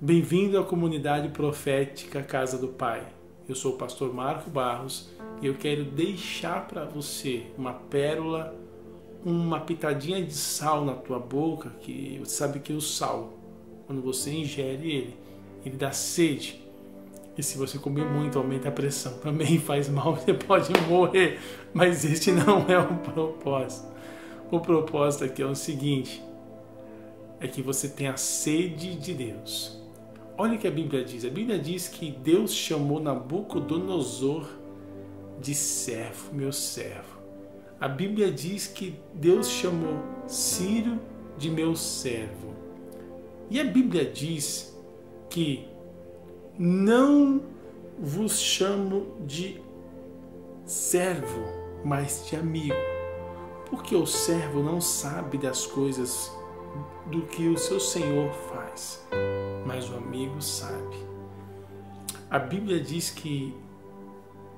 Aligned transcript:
Bem-vindo 0.00 0.58
à 0.58 0.64
comunidade 0.64 1.28
profética 1.28 2.20
Casa 2.20 2.58
do 2.58 2.66
Pai. 2.66 3.06
Eu 3.48 3.54
sou 3.54 3.74
o 3.74 3.76
pastor 3.76 4.12
Marco 4.12 4.50
Barros 4.50 5.08
e 5.40 5.46
eu 5.46 5.54
quero 5.54 5.84
deixar 5.84 6.66
para 6.66 6.84
você 6.84 7.44
uma 7.56 7.72
pérola, 7.72 8.54
uma 9.24 9.60
pitadinha 9.60 10.22
de 10.22 10.34
sal 10.34 10.84
na 10.84 10.94
tua 10.94 11.20
boca, 11.20 11.70
que 11.80 12.18
você 12.18 12.34
sabe 12.34 12.58
que 12.58 12.72
o 12.72 12.80
sal, 12.80 13.34
quando 13.86 14.02
você 14.02 14.32
ingere 14.32 14.90
ele, 14.90 15.16
ele 15.64 15.76
dá 15.76 15.92
sede. 15.92 16.60
E 17.38 17.42
se 17.42 17.56
você 17.56 17.78
comer 17.78 18.04
muito, 18.04 18.36
aumenta 18.36 18.70
a 18.70 18.72
pressão. 18.72 19.18
Também 19.22 19.60
faz 19.60 19.88
mal, 19.88 20.16
você 20.16 20.34
pode 20.34 20.72
morrer. 20.88 21.38
Mas 21.72 22.04
este 22.04 22.32
não 22.32 22.66
é 22.68 22.78
o 22.78 22.96
propósito. 22.96 23.86
O 24.50 24.58
propósito 24.58 25.24
aqui 25.24 25.40
é 25.40 25.46
o 25.46 25.54
seguinte: 25.54 26.20
é 27.40 27.46
que 27.46 27.62
você 27.62 27.88
tenha 27.88 28.16
sede 28.16 28.96
de 28.96 29.14
Deus. 29.14 29.83
Olha 30.36 30.56
o 30.56 30.58
que 30.58 30.66
a 30.66 30.70
Bíblia 30.70 31.04
diz. 31.04 31.24
A 31.24 31.30
Bíblia 31.30 31.58
diz 31.58 31.88
que 31.88 32.10
Deus 32.10 32.52
chamou 32.52 33.00
Nabucodonosor 33.00 34.48
de 35.40 35.54
servo, 35.54 36.34
meu 36.34 36.52
servo. 36.52 37.18
A 37.80 37.86
Bíblia 37.86 38.30
diz 38.32 38.66
que 38.66 38.98
Deus 39.12 39.48
chamou 39.48 40.02
Ciro 40.26 40.98
de 41.36 41.50
meu 41.50 41.76
servo. 41.76 42.54
E 43.50 43.60
a 43.60 43.64
Bíblia 43.64 44.04
diz 44.04 44.76
que 45.28 45.68
não 46.58 47.42
vos 47.98 48.40
chamo 48.40 49.16
de 49.26 49.60
servo, 50.64 51.44
mas 51.84 52.26
de 52.28 52.36
amigo. 52.36 52.74
Porque 53.68 53.94
o 53.94 54.06
servo 54.06 54.62
não 54.62 54.80
sabe 54.80 55.38
das 55.38 55.66
coisas 55.66 56.32
do 57.06 57.22
que 57.22 57.48
o 57.48 57.58
seu 57.58 57.78
senhor 57.78 58.32
faz, 58.32 59.04
mas 59.64 59.90
o 59.90 59.96
amigo 59.96 60.40
sabe. 60.40 60.96
A 62.30 62.38
Bíblia 62.38 62.80
diz 62.80 63.10
que 63.10 63.54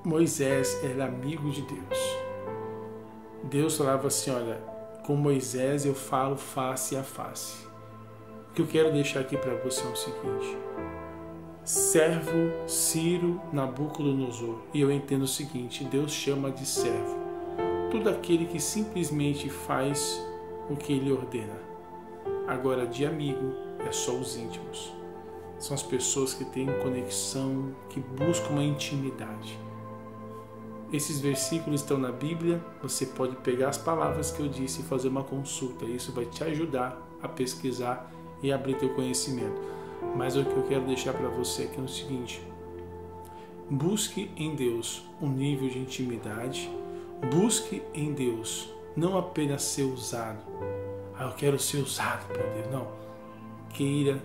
Moisés 0.05 0.83
era 0.83 1.05
amigo 1.07 1.51
de 1.51 1.63
Deus. 1.63 1.99
Deus 3.45 3.77
falava 3.77 4.09
assim: 4.09 4.31
Olha, 4.31 4.57
com 5.05 5.17
Moisés 5.17 5.85
eu 5.85 5.95
falo 5.95 6.37
face 6.37 6.97
a 6.97 7.03
face. 7.03 7.67
O 8.51 8.55
que 8.55 8.63
eu 8.63 8.67
quero 8.67 8.93
deixar 8.93 9.21
aqui 9.21 9.37
para 9.37 9.55
você 9.57 9.83
é 9.83 9.91
o 9.91 9.97
seguinte: 9.97 10.57
servo 11.65 12.69
Ciro 12.69 13.41
Nabucodonosor. 13.53 14.61
E 14.73 14.81
eu 14.81 14.91
entendo 14.91 15.23
o 15.23 15.29
seguinte: 15.29 15.85
Deus 15.85 16.13
chama 16.13 16.51
de 16.51 16.65
servo 16.65 17.27
todo 17.91 18.09
aquele 18.09 18.47
que 18.47 18.61
simplesmente 18.61 19.49
faz 19.49 20.23
o 20.69 20.77
que 20.77 20.93
ele 20.93 21.13
ordena. 21.13 21.59
Agora, 22.47 22.87
de 22.87 23.07
amigo, 23.07 23.55
é 23.87 23.93
só 23.93 24.13
os 24.13 24.37
íntimos. 24.37 24.93
São 25.59 25.75
as 25.75 25.83
pessoas 25.83 26.35
que 26.35 26.45
têm 26.45 26.67
conexão, 26.83 27.75
que 27.89 28.01
buscam 28.01 28.51
uma 28.51 28.65
intimidade. 28.65 29.59
Esses 30.93 31.19
versículos 31.21 31.81
estão 31.81 31.99
na 31.99 32.13
Bíblia, 32.13 32.63
você 32.83 33.07
pode 33.07 33.37
pegar 33.37 33.71
as 33.71 33.79
palavras 33.79 34.31
que 34.31 34.41
eu 34.41 34.49
disse 34.49 34.83
e 34.83 34.85
fazer 34.85 35.09
uma 35.09 35.25
consulta. 35.25 35.85
Isso 35.85 36.13
vai 36.13 36.27
te 36.27 36.45
ajudar 36.45 37.03
a 37.23 37.27
pesquisar 37.27 38.13
e 38.43 38.53
abrir 38.53 38.77
teu 38.77 38.95
conhecimento. 38.95 39.61
Mas 40.15 40.37
o 40.37 40.45
que 40.45 40.57
eu 40.57 40.63
quero 40.65 40.87
deixar 40.87 41.13
para 41.13 41.29
você 41.29 41.65
aqui 41.65 41.81
é 41.81 41.83
o 41.83 41.89
seguinte: 41.89 42.41
busque 43.69 44.31
em 44.37 44.55
Deus 44.55 45.05
um 45.21 45.29
nível 45.29 45.69
de 45.69 45.79
intimidade, 45.79 46.71
busque 47.35 47.83
em 47.93 48.13
Deus 48.13 48.73
não 48.97 49.19
apenas 49.19 49.63
ser 49.63 49.83
usado, 49.83 50.43
ah, 51.19 51.25
eu 51.25 51.33
quero 51.33 51.59
ser 51.59 51.79
usado 51.79 52.27
por 52.29 52.37
Deus. 52.37 52.71
Não. 52.71 53.06
Queira 53.71 54.23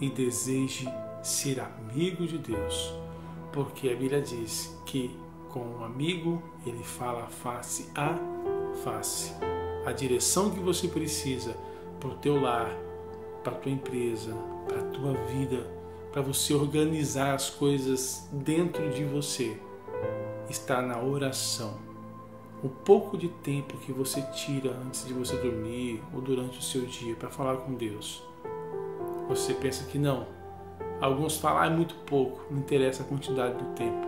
e 0.00 0.10
deseje 0.10 0.88
ser 1.22 1.60
amigo 1.60 2.26
de 2.26 2.38
Deus, 2.38 2.92
porque 3.52 3.88
a 3.88 3.96
Bíblia 3.96 4.20
diz 4.20 4.76
que 4.84 5.16
com 5.48 5.60
um 5.60 5.84
amigo 5.84 6.42
ele 6.66 6.82
fala 6.82 7.26
face 7.26 7.90
a 7.94 8.16
face. 8.82 9.32
A 9.86 9.92
direção 9.92 10.50
que 10.50 10.60
você 10.60 10.88
precisa 10.88 11.56
para 12.00 12.10
o 12.10 12.16
teu 12.16 12.40
lar, 12.40 12.70
para 13.42 13.52
a 13.52 13.56
tua 13.56 13.72
empresa, 13.72 14.34
para 14.66 14.80
a 14.80 14.84
tua 14.90 15.12
vida, 15.26 15.66
para 16.10 16.22
você 16.22 16.54
organizar 16.54 17.34
as 17.34 17.50
coisas 17.50 18.28
dentro 18.32 18.90
de 18.90 19.04
você, 19.04 19.56
está 20.48 20.82
na 20.82 21.00
oração 21.00 21.92
o 22.62 22.68
pouco 22.68 23.18
de 23.18 23.28
tempo 23.28 23.76
que 23.78 23.92
você 23.92 24.22
tira 24.22 24.70
antes 24.86 25.04
de 25.04 25.12
você 25.12 25.36
dormir 25.36 26.00
ou 26.14 26.20
durante 26.20 26.60
o 26.60 26.62
seu 26.62 26.82
dia 26.82 27.16
para 27.16 27.28
falar 27.28 27.56
com 27.56 27.74
Deus. 27.74 28.22
Você 29.28 29.54
pensa 29.54 29.84
que 29.84 29.98
não. 29.98 30.26
Alguns 31.00 31.36
falam, 31.36 31.62
ah, 31.62 31.66
é 31.66 31.70
muito 31.70 31.94
pouco, 32.06 32.44
não 32.50 32.60
interessa 32.60 33.02
a 33.02 33.06
quantidade 33.06 33.54
do 33.54 33.74
tempo. 33.74 34.06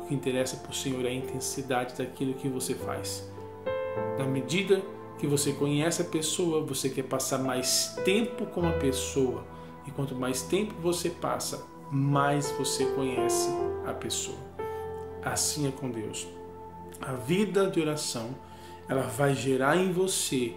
O 0.00 0.06
que 0.06 0.14
interessa 0.14 0.56
para 0.58 0.70
o 0.70 0.74
Senhor 0.74 1.04
é 1.04 1.08
a 1.08 1.14
intensidade 1.14 1.96
daquilo 1.96 2.34
que 2.34 2.48
você 2.48 2.74
faz. 2.74 3.30
Na 4.18 4.26
medida 4.26 4.82
que 5.18 5.26
você 5.26 5.52
conhece 5.52 6.02
a 6.02 6.04
pessoa, 6.04 6.64
você 6.64 6.90
quer 6.90 7.04
passar 7.04 7.38
mais 7.38 7.96
tempo 8.04 8.46
com 8.46 8.66
a 8.66 8.72
pessoa. 8.72 9.44
E 9.86 9.90
quanto 9.90 10.14
mais 10.14 10.42
tempo 10.42 10.74
você 10.82 11.08
passa, 11.08 11.66
mais 11.90 12.50
você 12.52 12.84
conhece 12.86 13.48
a 13.86 13.92
pessoa. 13.92 14.38
Assim 15.22 15.66
é 15.66 15.70
com 15.70 15.90
Deus 15.90 16.28
a 17.00 17.12
vida 17.12 17.68
de 17.68 17.80
oração, 17.80 18.34
ela 18.88 19.02
vai 19.02 19.34
gerar 19.34 19.76
em 19.76 19.92
você 19.92 20.54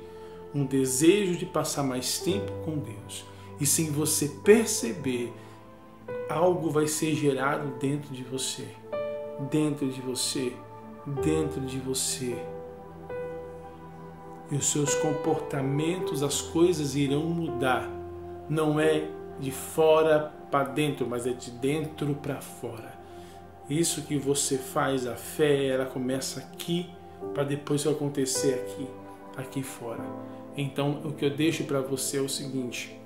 um 0.54 0.66
desejo 0.66 1.38
de 1.38 1.46
passar 1.46 1.84
mais 1.84 2.20
tempo 2.20 2.52
com 2.64 2.78
Deus. 2.78 3.26
E 3.60 3.66
sem 3.66 3.92
você 3.92 4.28
perceber, 4.44 5.34
algo 6.30 6.70
vai 6.70 6.88
ser 6.88 7.16
gerado 7.16 7.74
dentro 7.80 8.14
de 8.14 8.24
você, 8.24 8.68
dentro 9.50 9.88
de 9.90 10.02
você, 10.02 10.54
dentro 11.24 11.62
de 11.62 11.80
você. 11.80 12.36
E 14.52 14.56
os 14.56 14.68
seus 14.68 14.96
comportamentos, 14.96 16.24
as 16.24 16.42
coisas 16.42 16.96
irão 16.96 17.24
mudar. 17.24 17.90
Não 18.50 18.80
é 18.80 19.10
de 19.40 19.52
fora 19.52 20.32
para 20.50 20.70
dentro, 20.70 21.06
mas 21.06 21.28
é 21.28 21.34
de 21.34 21.52
dentro 21.52 22.16
para 22.16 22.40
fora. 22.40 22.98
Isso 23.70 24.04
que 24.04 24.18
você 24.18 24.58
faz, 24.58 25.06
a 25.06 25.16
fé, 25.16 25.68
ela 25.68 25.86
começa 25.86 26.40
aqui 26.40 26.90
para 27.34 27.44
depois 27.44 27.86
acontecer 27.86 28.54
aqui, 28.54 28.88
aqui 29.36 29.64
fora. 29.64 30.04
Então, 30.56 31.02
o 31.04 31.12
que 31.12 31.26
eu 31.26 31.30
deixo 31.30 31.66
para 31.66 31.82
você 31.82 32.18
é 32.18 32.22
o 32.22 32.30
seguinte: 32.30 32.98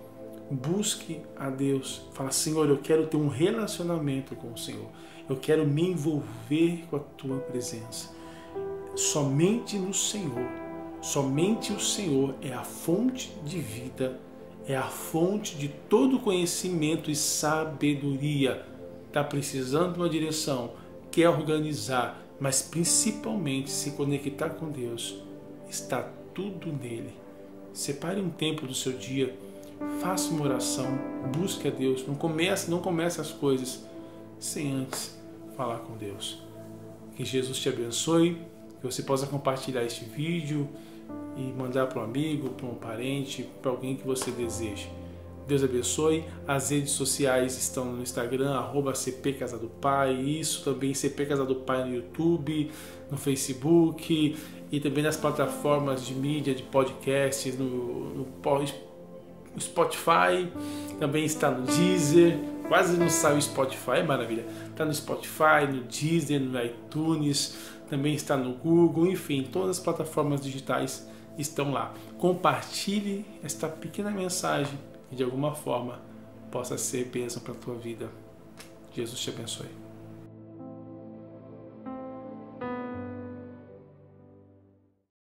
busque 0.52 1.22
a 1.36 1.50
Deus. 1.50 2.04
Fala, 2.14 2.32
Senhor, 2.32 2.70
eu 2.70 2.78
quero 2.78 3.08
ter 3.08 3.18
um 3.18 3.28
relacionamento 3.28 4.36
com 4.36 4.52
o 4.52 4.58
Senhor. 4.58 4.90
Eu 5.30 5.38
quero 5.38 5.66
me 5.66 5.90
envolver 5.90 6.86
com 6.90 6.98
a 6.98 7.00
tua 7.00 7.38
presença. 7.38 8.10
Somente 8.96 9.78
no 9.78 9.94
Senhor, 9.94 10.48
somente 11.02 11.72
o 11.72 11.80
Senhor 11.80 12.36
é 12.42 12.54
a 12.54 12.64
fonte 12.64 13.32
de 13.46 13.60
vida, 13.60 14.20
é 14.68 14.76
a 14.76 14.84
fonte 14.84 15.56
de 15.56 15.70
todo 15.70 16.20
conhecimento 16.20 17.10
e 17.10 17.16
sabedoria 17.16 18.66
está 19.12 19.24
precisando 19.24 19.94
de 19.94 20.00
uma 20.00 20.10
direção, 20.10 20.72
quer 21.12 21.28
organizar, 21.28 22.24
mas 22.40 22.62
principalmente 22.62 23.70
se 23.70 23.92
conectar 23.92 24.52
com 24.52 24.70
Deus, 24.70 25.22
está 25.70 26.02
tudo 26.34 26.72
nele. 26.72 27.14
Separe 27.74 28.22
um 28.22 28.30
tempo 28.30 28.66
do 28.66 28.74
seu 28.74 28.94
dia, 28.94 29.36
faça 30.00 30.32
uma 30.32 30.46
oração, 30.46 30.88
busque 31.36 31.68
a 31.68 31.72
Deus. 31.72 32.06
Não 32.08 32.16
comece, 32.16 32.70
não 32.70 32.80
comece 32.80 33.22
as 33.22 33.32
coisas 33.32 33.84
sem 34.40 34.74
antes 34.74 35.18
falar 35.56 35.80
com 35.80 35.96
Deus. 35.96 36.44
Que 37.16 37.24
Jesus 37.24 37.60
te 37.60 37.70
abençoe, 37.70 38.42
que 38.80 38.86
você 38.86 39.04
possa 39.04 39.28
compartilhar 39.28 39.84
este 39.84 40.06
vídeo 40.06 40.68
e 41.36 41.42
mandar 41.54 41.88
para 41.88 42.02
um 42.02 42.04
amigo, 42.04 42.50
para 42.50 42.66
um 42.66 42.76
parente, 42.76 43.48
para 43.62 43.72
alguém 43.72 43.96
que 43.96 44.06
você 44.06 44.32
deseje. 44.32 44.90
Deus 45.48 45.64
abençoe. 45.64 46.24
As 46.48 46.70
redes 46.70 46.92
sociais 46.92 47.58
estão 47.58 47.86
no 47.86 48.02
Instagram, 48.02 48.52
arroba 48.52 48.96
CP 48.96 49.34
Casa 49.34 49.58
do 49.58 49.68
Pai, 49.68 50.14
isso 50.14 50.64
também 50.64 50.94
CP 50.94 51.26
Casa 51.26 51.46
do 51.46 51.56
Pai 51.56 51.84
no 51.88 51.96
YouTube, 51.96 52.72
no 53.10 53.18
Facebook 53.18 54.38
e 54.72 54.80
também 54.80 55.04
nas 55.04 55.18
plataformas 55.18 56.06
de 56.06 56.14
mídia, 56.14 56.56
de 56.56 56.64
podcasts, 56.64 57.58
no, 57.58 58.16
no 58.16 58.26
Spotify, 59.60 60.52
também 61.00 61.26
está 61.26 61.52
no 61.52 61.66
Deezer, 61.66 62.40
quase 62.68 62.98
não 62.98 63.10
sai 63.10 63.38
o 63.38 63.42
Spotify, 63.42 63.98
é 63.98 64.04
maravilha. 64.04 64.46
Está 64.70 64.86
no 64.86 64.94
Spotify, 64.94 65.68
no 65.70 65.84
Deezer, 65.84 66.40
no 66.40 66.64
iTunes, 66.64 67.58
também 67.90 68.14
está 68.14 68.38
no 68.38 68.54
Google, 68.54 69.08
enfim, 69.08 69.44
todas 69.44 69.78
as 69.78 69.84
plataformas 69.84 70.42
digitais 70.42 71.08
estão 71.38 71.72
lá. 71.72 71.94
Compartilhe 72.18 73.26
esta 73.44 73.68
pequena 73.68 74.12
mensagem 74.12 74.78
e 75.12 75.16
de 75.16 75.24
alguma 75.24 75.54
forma 75.54 76.00
possa 76.50 76.78
ser 76.78 77.06
bênção 77.06 77.42
para 77.42 77.54
a 77.54 77.58
tua 77.58 77.76
vida. 77.76 78.10
Jesus 78.94 79.20
te 79.20 79.30
abençoe. 79.30 79.91